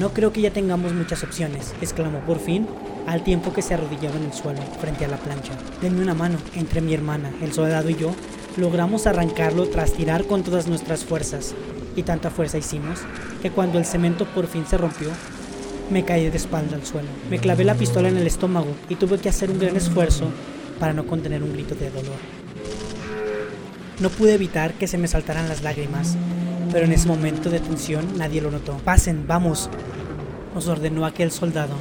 [0.00, 2.66] No creo que ya tengamos muchas opciones, exclamó por fin,
[3.06, 5.52] al tiempo que se arrodillaba en el suelo, frente a la plancha.
[5.80, 6.38] Denme una mano.
[6.56, 8.16] Entre mi hermana, el soldado y yo,
[8.56, 11.54] logramos arrancarlo tras tirar con todas nuestras fuerzas.
[11.94, 12.98] Y tanta fuerza hicimos,
[13.40, 15.10] que cuando el cemento por fin se rompió,
[15.90, 17.08] me caí de espalda al suelo.
[17.30, 20.28] Me clavé la pistola en el estómago y tuve que hacer un gran esfuerzo
[20.78, 22.18] para no contener un grito de dolor.
[24.00, 26.16] No pude evitar que se me saltaran las lágrimas,
[26.72, 28.76] pero en ese momento de tensión nadie lo notó.
[28.78, 29.70] Pasen, vamos,
[30.54, 31.74] nos ordenó aquel soldado,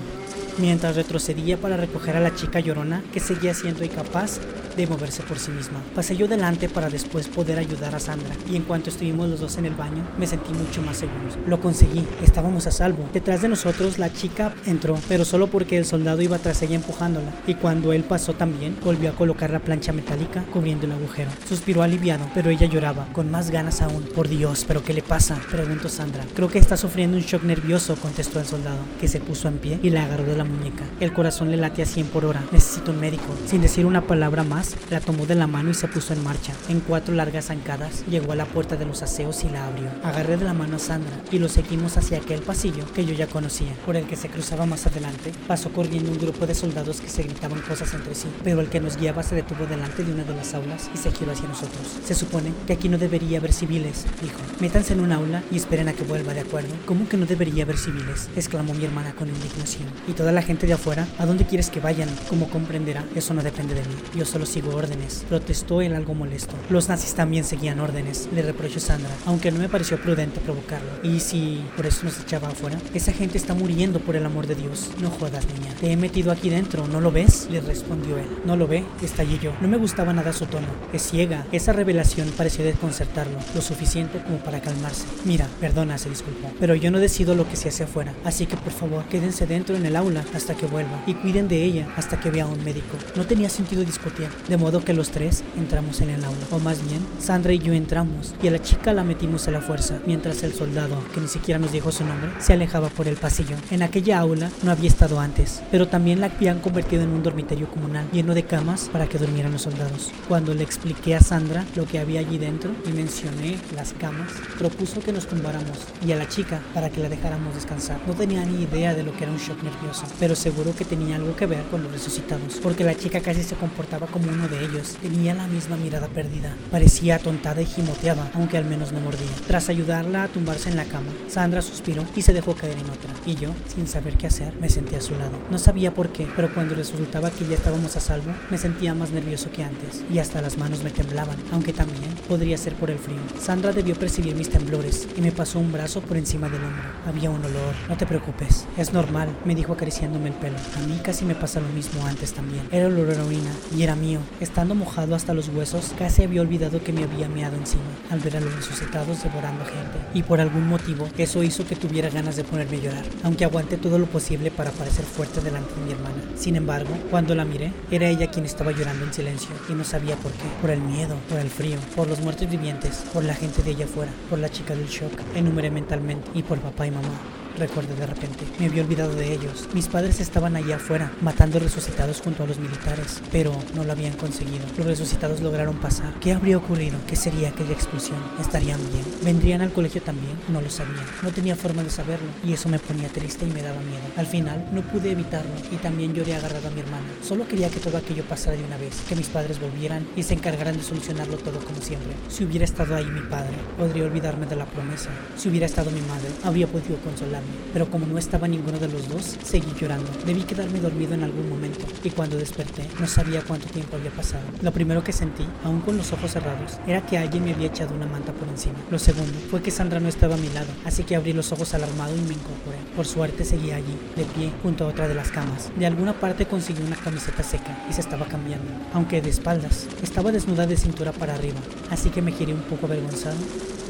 [0.60, 4.40] mientras retrocedía para recoger a la chica llorona que seguía siendo incapaz
[4.76, 5.82] de moverse por sí misma.
[5.96, 9.58] Pasé yo delante para después poder ayudar a Sandra y en cuanto estuvimos los dos
[9.58, 11.20] en el baño me sentí mucho más seguro.
[11.48, 13.08] Lo conseguí, estábamos a salvo.
[13.14, 17.32] Detrás de nosotros la chica entró, pero solo porque el soldado iba tras ella empujándola
[17.48, 21.32] y cuando él pasó también volvió a colocar la plancha metálica cubriendo el agujero.
[21.48, 24.04] Suspiró aliviado, pero ella lloraba, con más ganas aún.
[24.04, 25.40] Por Dios, ¿pero qué le pasa?
[25.52, 26.26] Preguntó Sandra.
[26.36, 29.80] Creo que está sufriendo un shock nervioso, contestó el soldado, que se puso en pie
[29.82, 30.84] y la agarró de la muñeca.
[31.00, 32.44] El corazón le late a 100 por hora.
[32.52, 33.24] Necesito un médico.
[33.46, 36.54] Sin decir una palabra más, la tomó de la mano y se puso en marcha.
[36.70, 39.90] En cuatro largas zancadas, llegó a la puerta de los aseos y la abrió.
[40.04, 43.28] Agarré de la mano a Sandra y lo seguimos hacia aquel pasillo que yo ya
[43.28, 43.74] conocía.
[43.86, 47.24] Por el que se cruzaba más adelante, pasó corriendo un grupo de soldados que se
[47.24, 50.36] gritaban cosas entre sí, pero el que nos guiaba se detuvo delante de una de
[50.36, 51.82] las aulas y se giró hacia nosotros.
[52.06, 54.40] Se supone que aquí no debería haber civiles, dijo.
[54.60, 56.74] Métanse en un aula y esperen a que vuelva, ¿de acuerdo?
[56.86, 58.30] ¿Cómo que no debería haber civiles?
[58.36, 59.90] exclamó mi hermana con indignación.
[60.08, 61.08] ¿Y toda la gente de afuera?
[61.18, 62.10] ¿A dónde quieres que vayan?
[62.30, 63.96] Como comprenderá, eso no depende de mí.
[64.16, 64.94] Yo solo sigo orden
[65.28, 66.54] protestó él algo molesto.
[66.70, 70.90] Los nazis también seguían órdenes, le reprochó Sandra, aunque no me pareció prudente provocarlo.
[71.02, 72.78] ¿Y si por eso nos echaba afuera?
[72.94, 74.92] Esa gente está muriendo por el amor de Dios.
[75.02, 75.74] No jodas, niña.
[75.80, 77.48] Te he metido aquí dentro, ¿no lo ves?
[77.50, 78.28] Le respondió él.
[78.46, 79.54] No lo ve, estallé yo.
[79.62, 80.68] No me gustaba nada su tono.
[80.94, 81.46] Es ciega.
[81.52, 85.06] Esa revelación pareció desconcertarlo, lo suficiente como para calmarse.
[85.26, 88.58] Mira, perdona, se disculpó, pero yo no decido lo que se hace afuera, así que
[88.58, 92.20] por favor quédense dentro en el aula hasta que vuelva y cuiden de ella hasta
[92.20, 92.98] que vea a un médico.
[93.16, 96.86] No tenía sentido discutir, de modo que los tres entramos en el aula, o más
[96.88, 100.44] bien, Sandra y yo entramos y a la chica la metimos a la fuerza, mientras
[100.44, 103.56] el soldado, que ni siquiera nos dijo su nombre, se alejaba por el pasillo.
[103.72, 107.70] En aquella aula no había estado antes, pero también la habían convertido en un dormitorio
[107.70, 110.12] comunal lleno de camas para que durmieran los soldados.
[110.28, 115.02] Cuando le expliqué a Sandra lo que había allí dentro y mencioné las camas, propuso
[115.02, 118.00] que nos tumbáramos y a la chica para que la dejáramos descansar.
[118.08, 121.16] No tenía ni idea de lo que era un shock nervioso, pero seguro que tenía
[121.16, 124.64] algo que ver con los resucitados, porque la chica casi se comportaba como uno de
[124.66, 124.98] ellos.
[125.02, 129.28] Tenía la misma mirada perdida, parecía atontada y gimoteaba, aunque al menos no mordía.
[129.48, 133.14] Tras ayudarla a tumbarse en la cama, Sandra suspiró y se dejó caer en otra,
[133.26, 135.38] y yo, sin saber qué hacer, me senté a su lado.
[135.50, 139.12] No sabía por qué, pero cuando resultaba que ya estábamos a salvo, me sentía más
[139.12, 143.00] nervioso que antes, y hasta las manos me temblaban, aunque también podría ser por el
[143.00, 143.20] frío.
[143.40, 146.84] Sandra debió percibir mis temblores y me pasó un brazo por encima del hombro.
[147.06, 147.74] Había un olor.
[147.90, 150.58] No te preocupes, es normal, me dijo acariciándome el pelo.
[150.78, 152.68] A mí casi me pasa lo mismo antes también.
[152.72, 154.20] Era olor a heroína y era mío.
[154.40, 158.38] Estando mojado hasta los huesos, casi había olvidado que me había meado encima al ver
[158.38, 160.00] a los resucitados devorando gente.
[160.14, 163.78] Y por algún motivo, eso hizo que tuviera ganas de ponerme a llorar, aunque aguanté
[163.78, 166.16] todo lo posible para parecer fuerte delante de mi hermana.
[166.36, 170.16] Sin embargo, cuando la miré, era ella quien estaba llorando en silencio y no sabía
[170.18, 170.46] por qué.
[170.62, 173.86] Por el miedo, por el frío, por los muertos vivientes, por la gente de ella
[173.86, 177.43] afuera, por la chica del shock, enumeré mentalmente, y por papá y mamá.
[177.58, 179.70] Recuerdo de repente, me había olvidado de ellos.
[179.74, 184.14] Mis padres estaban allá afuera, matando resucitados junto a los militares, pero no lo habían
[184.14, 184.66] conseguido.
[184.76, 186.16] Los resucitados lograron pasar.
[186.20, 186.98] ¿Qué habría ocurrido?
[187.08, 188.18] ¿Qué sería aquella explosión?
[188.42, 189.06] ¿Estarían bien?
[189.24, 190.36] ¿Vendrían al colegio también?
[190.50, 191.04] No lo sabía.
[191.22, 194.02] No tenía forma de saberlo, y eso me ponía triste y me daba miedo.
[194.18, 197.06] Al final, no pude evitarlo, y también lloré agarrado a mi hermana.
[197.22, 200.34] Solo quería que todo aquello pasara de una vez, que mis padres volvieran y se
[200.34, 202.14] encargaran de solucionarlo todo como siempre.
[202.30, 205.10] Si hubiera estado ahí mi padre, podría olvidarme de la promesa.
[205.38, 207.43] Si hubiera estado mi madre, habría podido consolarme
[207.74, 210.10] pero como no estaba ninguno de los dos, seguí llorando.
[210.26, 214.44] Debí quedarme dormido en algún momento, y cuando desperté, no sabía cuánto tiempo había pasado.
[214.62, 217.96] Lo primero que sentí, aún con los ojos cerrados, era que alguien me había echado
[217.96, 218.76] una manta por encima.
[218.92, 221.74] Lo segundo fue que Sandra no estaba a mi lado, así que abrí los ojos
[221.74, 222.78] alarmado y me incorporé.
[222.96, 225.72] Por suerte seguía allí, de pie, junto a otra de las camas.
[225.78, 229.88] De alguna parte conseguí una camiseta seca y se estaba cambiando, aunque de espaldas.
[230.02, 233.38] Estaba desnuda de cintura para arriba, así que me giré un poco avergonzado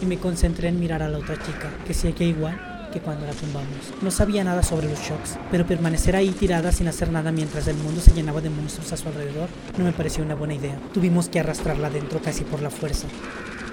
[0.01, 3.33] y me concentré en mirar a la otra chica, que seguía igual que cuando la
[3.33, 3.91] tumbamos.
[4.01, 7.75] No sabía nada sobre los shocks, pero permanecer ahí tirada sin hacer nada mientras el
[7.77, 10.77] mundo se llenaba de monstruos a su alrededor no me pareció una buena idea.
[10.93, 13.07] Tuvimos que arrastrarla dentro casi por la fuerza.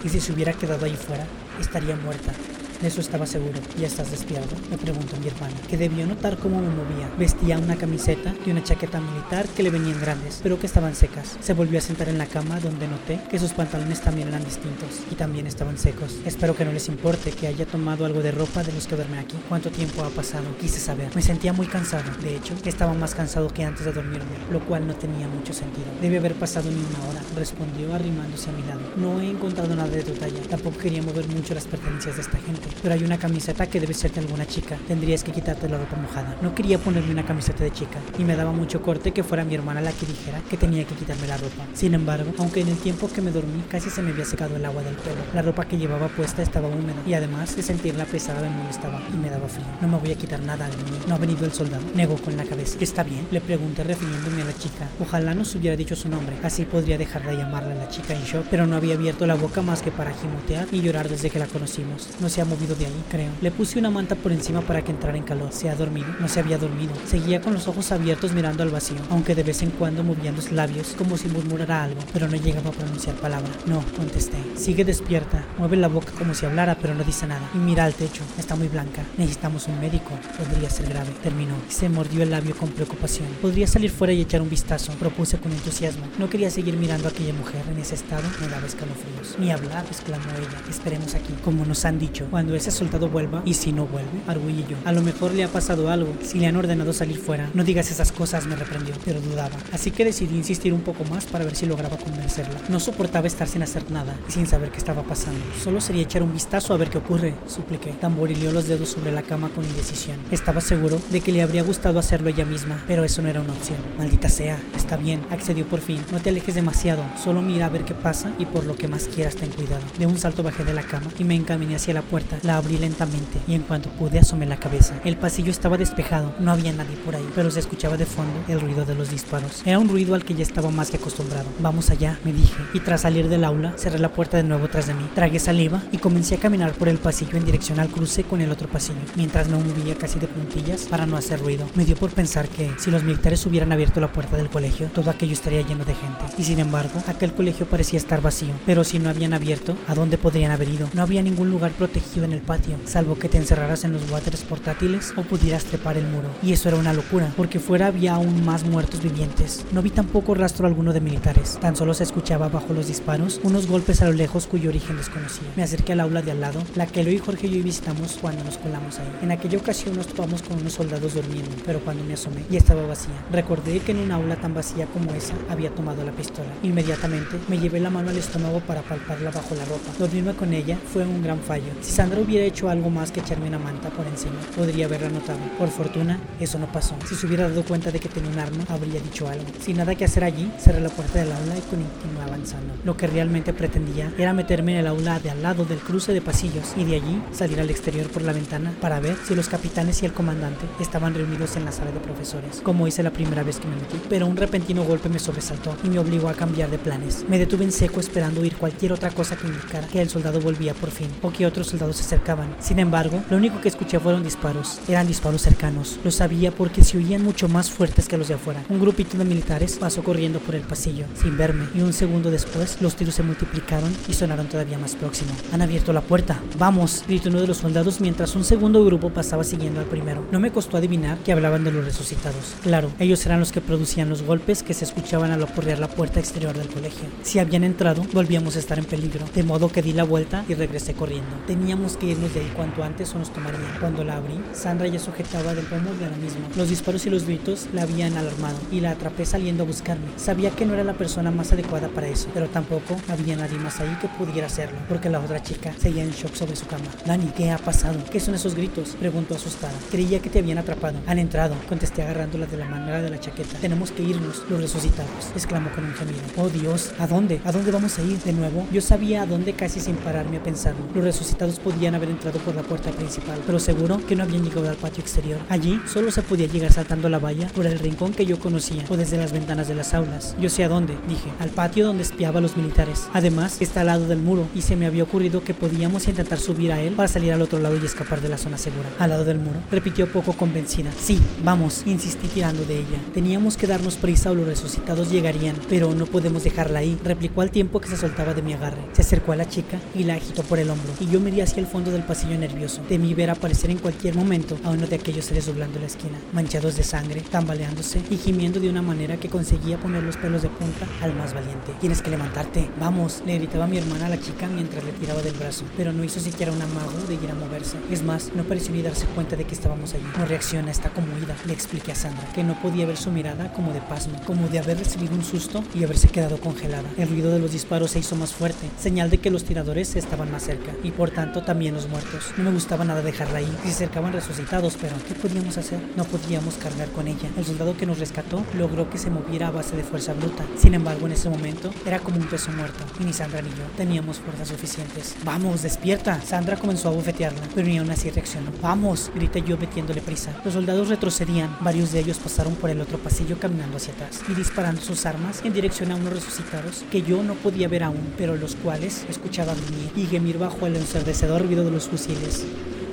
[0.02, 1.26] Y si se hubiera quedado ahí fuera,
[1.60, 2.32] estaría muerta.
[2.80, 3.60] De eso estaba seguro.
[3.78, 4.56] ¿Ya estás despierto?
[4.70, 7.10] Me preguntó mi hermana, que debió notar cómo me movía.
[7.18, 11.36] Vestía una camiseta y una chaqueta militar que le venían grandes, pero que estaban secas.
[11.42, 15.00] Se volvió a sentar en la cama donde noté que sus pantalones también eran distintos
[15.10, 16.16] y también estaban secos.
[16.24, 19.18] Espero que no les importe que haya tomado algo de ropa de los que duermen
[19.18, 19.36] aquí.
[19.50, 20.44] ¿Cuánto tiempo ha pasado?
[20.58, 21.14] Quise saber.
[21.14, 22.10] Me sentía muy cansado.
[22.22, 25.86] De hecho, estaba más cansado que antes de dormirme, lo cual no tenía mucho sentido.
[26.00, 28.80] Debe haber pasado ni una hora, respondió arrimándose a mi lado.
[28.96, 30.40] No he encontrado nada de tu talla.
[30.48, 33.94] Tampoco quería mover mucho las pertenencias de esta gente pero hay una camiseta que debe
[33.94, 34.76] ser de alguna chica.
[34.88, 36.36] Tendrías que quitarte la ropa mojada.
[36.42, 39.54] No quería ponerme una camiseta de chica y me daba mucho corte que fuera mi
[39.54, 41.64] hermana la que dijera que tenía que quitarme la ropa.
[41.74, 44.64] Sin embargo, aunque en el tiempo que me dormí casi se me había secado el
[44.64, 48.40] agua del pelo, la ropa que llevaba puesta estaba húmeda y además de sentirla pesada
[48.40, 49.66] me molestaba y me daba frío.
[49.80, 50.98] No me voy a quitar nada de mí.
[51.06, 51.82] No ha venido el soldado.
[51.94, 52.76] Negó con la cabeza.
[52.80, 53.26] ¿Está bien?
[53.30, 54.88] Le pregunté refiriéndome a la chica.
[55.00, 56.36] Ojalá nos hubiera dicho su nombre.
[56.42, 59.62] Así podría dejar de llamarla la chica en shock, pero no había abierto la boca
[59.62, 62.08] más que para gimotear y llorar desde que la conocimos.
[62.20, 63.30] No se ha movido de ahí, creo.
[63.40, 65.52] Le puse una manta por encima para que entrara en calor.
[65.52, 66.08] ¿Se ha dormido?
[66.20, 66.92] No se había dormido.
[67.06, 70.52] Seguía con los ojos abiertos mirando al vacío, aunque de vez en cuando movía los
[70.52, 73.50] labios como si murmurara algo, pero no llegaba a pronunciar palabra.
[73.66, 74.36] No, contesté.
[74.56, 75.44] Sigue despierta.
[75.58, 77.48] Mueve la boca como si hablara, pero no dice nada.
[77.54, 78.22] Y mira al techo.
[78.38, 79.02] Está muy blanca.
[79.16, 80.10] Necesitamos un médico.
[80.38, 81.10] Podría ser grave.
[81.22, 81.54] Terminó.
[81.68, 83.28] Se mordió el labio con preocupación.
[83.40, 84.92] Podría salir fuera y echar un vistazo.
[84.92, 86.04] Propuse con entusiasmo.
[86.18, 88.22] No quería seguir mirando a aquella mujer en ese estado.
[88.40, 89.36] Me daba escalofríos.
[89.38, 90.62] Ni hablar, exclamó ella.
[90.68, 91.34] Esperemos aquí.
[91.44, 94.60] Como nos han dicho, cuando ese soldado vuelva, y si no vuelve, arguí.
[94.84, 97.50] A lo mejor le ha pasado algo, si le han ordenado salir fuera.
[97.54, 99.56] No digas esas cosas, me reprendió, pero dudaba.
[99.72, 102.60] Así que decidí insistir un poco más para ver si lograba convencerla.
[102.68, 105.40] No soportaba estar sin hacer nada y sin saber qué estaba pasando.
[105.62, 107.92] Solo sería echar un vistazo a ver qué ocurre, supliqué.
[107.92, 110.18] Tamborileó los dedos sobre la cama con indecisión.
[110.30, 113.52] Estaba seguro de que le habría gustado hacerlo ella misma, pero eso no era una
[113.52, 113.78] opción.
[113.98, 116.02] Maldita sea, está bien, accedió por fin.
[116.12, 119.04] No te alejes demasiado, solo mira a ver qué pasa y por lo que más
[119.04, 119.82] quieras ten cuidado.
[119.98, 122.78] De un salto bajé de la cama y me encaminé hacia la puerta La abrí
[122.78, 124.94] lentamente y en cuanto pude asomé la cabeza.
[125.04, 128.60] El pasillo estaba despejado, no había nadie por ahí, pero se escuchaba de fondo el
[128.60, 129.62] ruido de los disparos.
[129.64, 131.48] Era un ruido al que ya estaba más que acostumbrado.
[131.58, 134.86] Vamos allá, me dije, y tras salir del aula, cerré la puerta de nuevo tras
[134.86, 135.08] de mí.
[135.14, 138.50] Tragué saliva y comencé a caminar por el pasillo en dirección al cruce con el
[138.50, 141.66] otro pasillo, mientras me movía casi de puntillas para no hacer ruido.
[141.74, 145.10] Me dio por pensar que si los militares hubieran abierto la puerta del colegio, todo
[145.10, 146.24] aquello estaría lleno de gente.
[146.38, 148.54] Y sin embargo, aquel colegio parecía estar vacío.
[148.66, 150.88] Pero si no habían abierto, ¿a dónde podrían haber ido?
[150.94, 154.42] No había ningún lugar protegido en el patio, salvo que te encerraras en los wateres
[154.42, 156.28] portátiles o pudieras trepar el muro.
[156.42, 159.64] Y eso era una locura, porque fuera había aún más muertos vivientes.
[159.72, 163.66] No vi tampoco rastro alguno de militares, tan solo se escuchaba bajo los disparos unos
[163.66, 165.48] golpes a lo lejos cuyo origen desconocía.
[165.56, 168.44] Me acerqué al aula de al lado, la que Eloy, Jorge y yo visitamos cuando
[168.44, 169.10] nos colamos ahí.
[169.22, 172.86] En aquella ocasión nos topamos con unos soldados durmiendo, pero cuando me asomé ya estaba
[172.86, 173.14] vacía.
[173.32, 176.48] Recordé que en un aula tan vacía como esa había tomado la pistola.
[176.62, 179.90] Inmediatamente me llevé la mano al estómago para palparla bajo la ropa.
[179.98, 181.72] Dormirme con ella fue un gran fallo.
[181.80, 185.38] Si Sandra hubiera hecho algo más que echarme una manta por encima, podría haberla notado.
[185.56, 186.96] Por fortuna, eso no pasó.
[187.08, 189.44] Si se hubiera dado cuenta de que tenía un arma, habría dicho algo.
[189.60, 192.74] Sin nada que hacer allí, cerré la puerta del aula y continué avanzando.
[192.84, 196.20] Lo que realmente pretendía era meterme en el aula de al lado del cruce de
[196.20, 200.02] pasillos y de allí salir al exterior por la ventana para ver si los capitanes
[200.02, 203.60] y el comandante estaban reunidos en la sala de profesores, como hice la primera vez
[203.60, 204.00] que me metí.
[204.08, 207.24] Pero un repentino golpe me sobresaltó y me obligó a cambiar de planes.
[207.28, 210.74] Me detuve en seco esperando oír cualquier otra cosa que indicara que el soldado volvía
[210.74, 212.54] por fin o que otros soldados acercaban.
[212.60, 214.80] Sin embargo, lo único que escuché fueron disparos.
[214.88, 215.98] Eran disparos cercanos.
[216.04, 218.64] Lo sabía porque se oían mucho más fuertes que los de afuera.
[218.68, 222.78] Un grupito de militares pasó corriendo por el pasillo, sin verme, y un segundo después
[222.80, 225.30] los tiros se multiplicaron y sonaron todavía más próximo.
[225.52, 226.40] Han abierto la puerta.
[226.58, 227.04] ¡Vamos!
[227.06, 230.24] gritó uno de los soldados mientras un segundo grupo pasaba siguiendo al primero.
[230.30, 232.54] No me costó adivinar que hablaban de los resucitados.
[232.62, 236.20] Claro, ellos eran los que producían los golpes que se escuchaban al aporrear la puerta
[236.20, 237.08] exterior del colegio.
[237.22, 240.54] Si habían entrado, volvíamos a estar en peligro, de modo que di la vuelta y
[240.54, 241.36] regresé corriendo.
[241.46, 243.62] Teníamos que irnos de ahí cuanto antes o nos tomarían.
[243.80, 246.48] Cuando la abrí, Sandra ya sujetaba del pomo de la misma.
[246.56, 250.06] Los disparos y los gritos la habían alarmado y la atrapé saliendo a buscarme.
[250.16, 253.80] Sabía que no era la persona más adecuada para eso, pero tampoco había nadie más
[253.80, 256.84] ahí que pudiera hacerlo, porque la otra chica seguía en shock sobre su cama.
[257.06, 257.98] Dani, ¿qué ha pasado?
[258.10, 258.96] ¿Qué son esos gritos?
[258.98, 259.74] Preguntó asustada.
[259.90, 260.98] Creía que te habían atrapado.
[261.06, 263.58] Han entrado, contesté agarrándola de la manera de la chaqueta.
[263.60, 266.20] Tenemos que irnos, los resucitados, exclamó con un gemido.
[266.36, 267.40] Oh Dios, ¿a dónde?
[267.44, 268.18] ¿A dónde vamos a ir?
[268.20, 270.84] De nuevo, yo sabía a dónde casi sin pararme a pensarlo.
[270.94, 274.68] Los resucitados podían haber entrado por la puerta principal, pero seguro que no habían llegado
[274.68, 275.38] al patio exterior.
[275.48, 278.96] Allí solo se podía llegar saltando la valla por el rincón que yo conocía o
[278.96, 280.36] desde las ventanas de las aulas.
[280.40, 283.08] Yo sé a dónde, dije, al patio donde espiaba a los militares.
[283.12, 286.72] Además, está al lado del muro y se me había ocurrido que podíamos intentar subir
[286.72, 288.88] a él para salir al otro lado y escapar de la zona segura.
[288.98, 290.90] Al lado del muro, repitió poco convencida.
[291.00, 292.98] Sí, vamos, insistí tirando de ella.
[293.14, 297.50] Teníamos que darnos prisa o los resucitados llegarían, pero no podemos dejarla ahí, replicó al
[297.50, 298.82] tiempo que se soltaba de mi agarre.
[298.92, 301.60] Se acercó a la chica y la agitó por el hombro, y yo miré hacia
[301.60, 302.82] el fondo del pasillo nervioso.
[302.88, 306.76] Temí ver aparecer en cualquier momento a uno de aquellos seres doblando la esquina, manchados
[306.76, 310.86] de sangre, tambaleándose y gimiendo de una manera que conseguía poner los pelos de punta
[311.00, 311.72] al más valiente.
[311.80, 315.34] Tienes que levantarte, vamos, le gritaba mi hermana a la chica mientras le tiraba del
[315.34, 317.76] brazo, pero no hizo siquiera un amago de ir a moverse.
[317.90, 320.04] Es más, no pareció ni darse cuenta de que estábamos allí.
[320.18, 323.52] No reacciona, está como ida, le expliqué a Sandra, que no podía ver su mirada
[323.52, 326.88] como de pasmo, como de haber recibido un susto y haberse quedado congelada.
[326.96, 330.32] El ruido de los disparos se hizo más fuerte, señal de que los tiradores estaban
[330.32, 332.32] más cerca, y por tanto también los muertos.
[332.38, 335.78] No me gustaba nada dejarla ahí, se acercaban resucitados, pero ¿qué podíamos hacer?
[335.96, 337.28] No podíamos cargar con ella.
[337.36, 340.44] El soldado que nos rescató logró que se moviera a base de fuerza bruta.
[340.56, 343.64] Sin embargo, en ese momento era como un peso muerto, y ni Sandra ni yo
[343.76, 345.16] teníamos fuerzas suficientes.
[345.24, 346.20] ¡Vamos, despierta!
[346.22, 348.50] Sandra comenzó a bofetearla, pero ni aún así reaccionó.
[348.62, 349.10] ¡Vamos!
[349.14, 350.32] grité yo metiéndole prisa.
[350.44, 354.34] Los soldados retrocedían, varios de ellos pasaron por el otro pasillo caminando hacia atrás y
[354.34, 358.36] disparando sus armas en dirección a unos resucitados que yo no podía ver aún, pero
[358.36, 362.44] los cuales escuchaba gruñir y gemir bajo el ensordecedor ruido de los fusiles.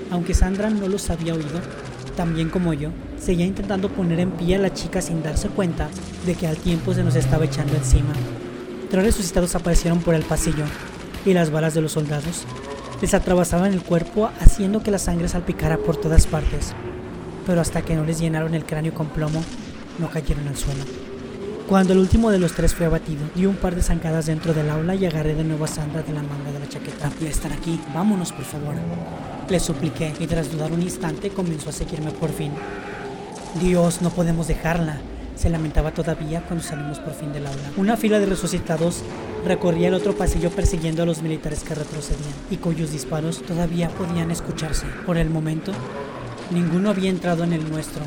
[0.09, 1.61] Aunque Sandra no los había oído,
[2.15, 5.89] también como yo, seguía intentando poner en pie a la chica sin darse cuenta
[6.25, 8.13] de que al tiempo se nos estaba echando encima.
[8.89, 10.63] Tres resucitados aparecieron por el pasillo
[11.25, 12.45] y las balas de los soldados
[13.01, 16.73] les atravesaban el cuerpo haciendo que la sangre salpicara por todas partes.
[17.45, 19.43] Pero hasta que no les llenaron el cráneo con plomo,
[19.99, 20.83] no cayeron al suelo.
[21.67, 24.69] Cuando el último de los tres fue abatido, di un par de zancadas dentro del
[24.69, 27.11] aula y agarré de nuevo a Sandra de la manga de la chaqueta.
[27.19, 28.75] Ya están aquí, vámonos por favor.
[29.49, 32.53] Le supliqué y tras dudar un instante comenzó a seguirme por fin.
[33.59, 35.01] Dios, no podemos dejarla.
[35.35, 37.71] Se lamentaba todavía cuando salimos por fin del aula.
[37.75, 39.01] Una fila de resucitados
[39.45, 44.31] recorría el otro pasillo persiguiendo a los militares que retrocedían y cuyos disparos todavía podían
[44.31, 44.85] escucharse.
[45.05, 45.73] Por el momento,
[46.49, 48.03] ninguno había entrado en el nuestro,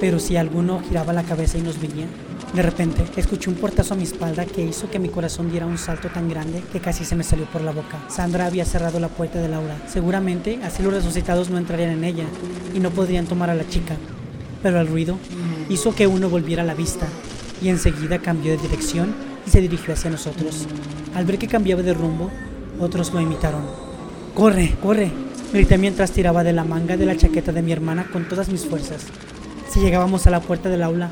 [0.00, 2.06] pero si alguno giraba la cabeza y nos veía,
[2.54, 5.76] de repente, escuché un portazo a mi espalda que hizo que mi corazón diera un
[5.76, 7.98] salto tan grande que casi se me salió por la boca.
[8.08, 9.76] Sandra había cerrado la puerta de Laura.
[9.88, 12.24] Seguramente así los resucitados no entrarían en ella
[12.72, 13.96] y no podrían tomar a la chica.
[14.62, 15.18] Pero el ruido
[15.68, 17.08] hizo que uno volviera la vista
[17.60, 19.12] y enseguida cambió de dirección
[19.44, 20.68] y se dirigió hacia nosotros.
[21.16, 22.30] Al ver que cambiaba de rumbo,
[22.78, 23.62] otros lo imitaron.
[24.32, 25.10] ¡Corre, corre!
[25.52, 28.64] Grité mientras tiraba de la manga de la chaqueta de mi hermana con todas mis
[28.64, 29.06] fuerzas.
[29.72, 31.10] Si llegábamos a la puerta del aula,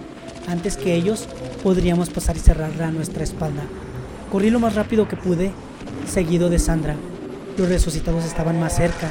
[0.49, 1.29] antes que ellos,
[1.63, 3.63] podríamos pasar y cerrarla a nuestra espalda.
[4.31, 5.53] Corrí lo más rápido que pude,
[6.07, 6.97] seguido de Sandra.
[7.57, 9.09] Los resucitados estaban más cerca,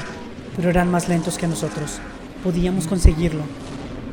[0.55, 1.99] pero eran más lentos que nosotros.
[2.43, 3.43] Podíamos conseguirlo.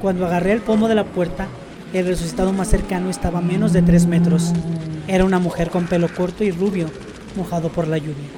[0.01, 1.49] Cuando agarré el pomo de la puerta,
[1.93, 4.53] el resucitado más cercano estaba a menos de tres metros.
[5.07, 6.87] Era una mujer con pelo corto y rubio,
[7.37, 8.29] mojado por la lluvia.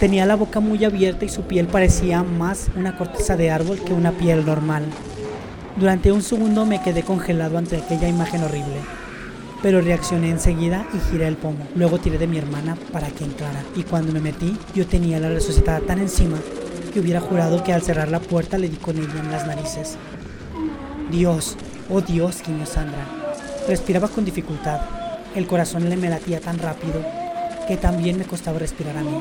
[0.00, 3.92] Tenía la boca muy abierta y su piel parecía más una corteza de árbol que
[3.92, 4.84] una piel normal.
[5.76, 8.80] Durante un segundo me quedé congelado ante aquella imagen horrible,
[9.62, 11.66] pero reaccioné enseguida y giré el pomo.
[11.74, 15.28] Luego tiré de mi hermana para que entrara, y cuando me metí, yo tenía la
[15.28, 16.38] resucitada tan encima
[16.94, 19.98] que hubiera jurado que al cerrar la puerta le di con ella en las narices.
[21.10, 21.58] Dios,
[21.90, 23.06] oh Dios, gimió Sandra.
[23.68, 24.80] Respiraba con dificultad.
[25.34, 27.04] El corazón le me latía tan rápido
[27.68, 29.18] que también me costaba respirar a mí.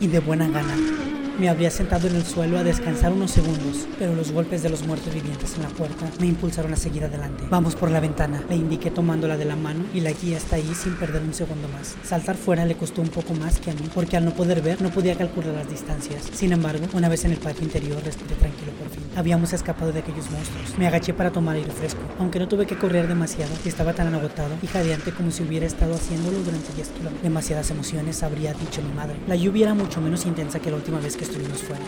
[0.00, 0.99] Y de buena gana.
[1.38, 4.86] Me habría sentado en el suelo a descansar unos segundos, pero los golpes de los
[4.86, 7.44] muertos vivientes en la puerta me impulsaron a seguir adelante.
[7.48, 10.74] Vamos por la ventana, le indiqué tomándola de la mano y la guía hasta ahí
[10.74, 11.96] sin perder un segundo más.
[12.04, 14.82] Saltar fuera le costó un poco más que a mí, porque al no poder ver
[14.82, 16.28] no podía calcular las distancias.
[16.34, 19.02] Sin embargo, una vez en el patio interior respiré tranquilo por fin.
[19.16, 20.78] Habíamos escapado de aquellos monstruos.
[20.78, 24.12] Me agaché para tomar aire fresco, aunque no tuve que correr demasiado y estaba tan
[24.14, 27.22] agotado y jadeante como si hubiera estado haciéndolo durante 10 kilómetros.
[27.22, 29.16] Demasiadas emociones, habría dicho mi madre.
[29.26, 31.29] La lluvia era mucho menos intensa que la última vez que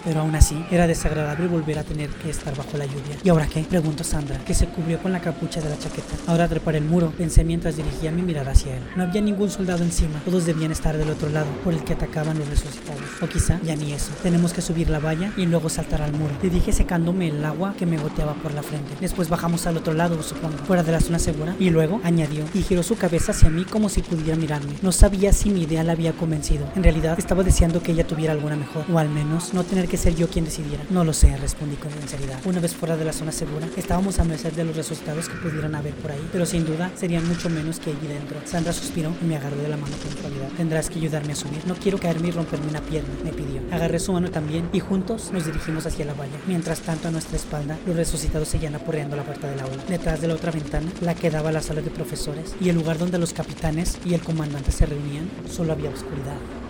[0.04, 3.16] pero aún así era desagradable volver a tener que estar bajo la lluvia.
[3.22, 3.62] ¿Y ahora qué?
[3.62, 6.14] Preguntó Sandra, que se cubrió con la capucha de la chaqueta.
[6.26, 8.82] Ahora trepar el muro, pensé mientras dirigía mi mirada hacia él.
[8.96, 12.38] No había ningún soldado encima, todos debían estar del otro lado, por el que atacaban
[12.38, 13.02] los resucitados.
[13.20, 14.12] O quizá ya ni eso.
[14.22, 16.34] Tenemos que subir la valla y luego saltar al muro.
[16.42, 18.94] Le dije secándome el agua que me goteaba por la frente.
[19.00, 21.54] Después bajamos al otro lado, supongo, fuera de la zona segura.
[21.58, 24.74] Y luego añadió y giró su cabeza hacia mí como si pudiera mirarme.
[24.82, 26.66] No sabía si mi idea la había convencido.
[26.76, 30.14] En realidad estaba deseando que ella tuviera alguna mejor, o al no tener que ser
[30.14, 30.84] yo quien decidiera.
[30.90, 32.40] No lo sé, respondí con sinceridad.
[32.44, 35.74] Una vez fuera de la zona segura, estábamos a merced de los resultados que pudieran
[35.74, 38.40] haber por ahí, pero sin duda serían mucho menos que allí dentro.
[38.44, 40.48] Sandra suspiró y me agarró de la mano con suavidad.
[40.56, 41.66] Tendrás que ayudarme a subir.
[41.66, 43.60] No quiero caerme y romperme una pierna, me pidió.
[43.70, 46.38] Agarré su mano también y juntos nos dirigimos hacia la valla.
[46.46, 49.82] Mientras tanto, a nuestra espalda, los resucitados seguían aporreando la puerta del aula.
[49.88, 52.98] Detrás de la otra ventana, la que daba la sala de profesores y el lugar
[52.98, 56.61] donde los capitanes y el comandante se reunían, solo había oscuridad.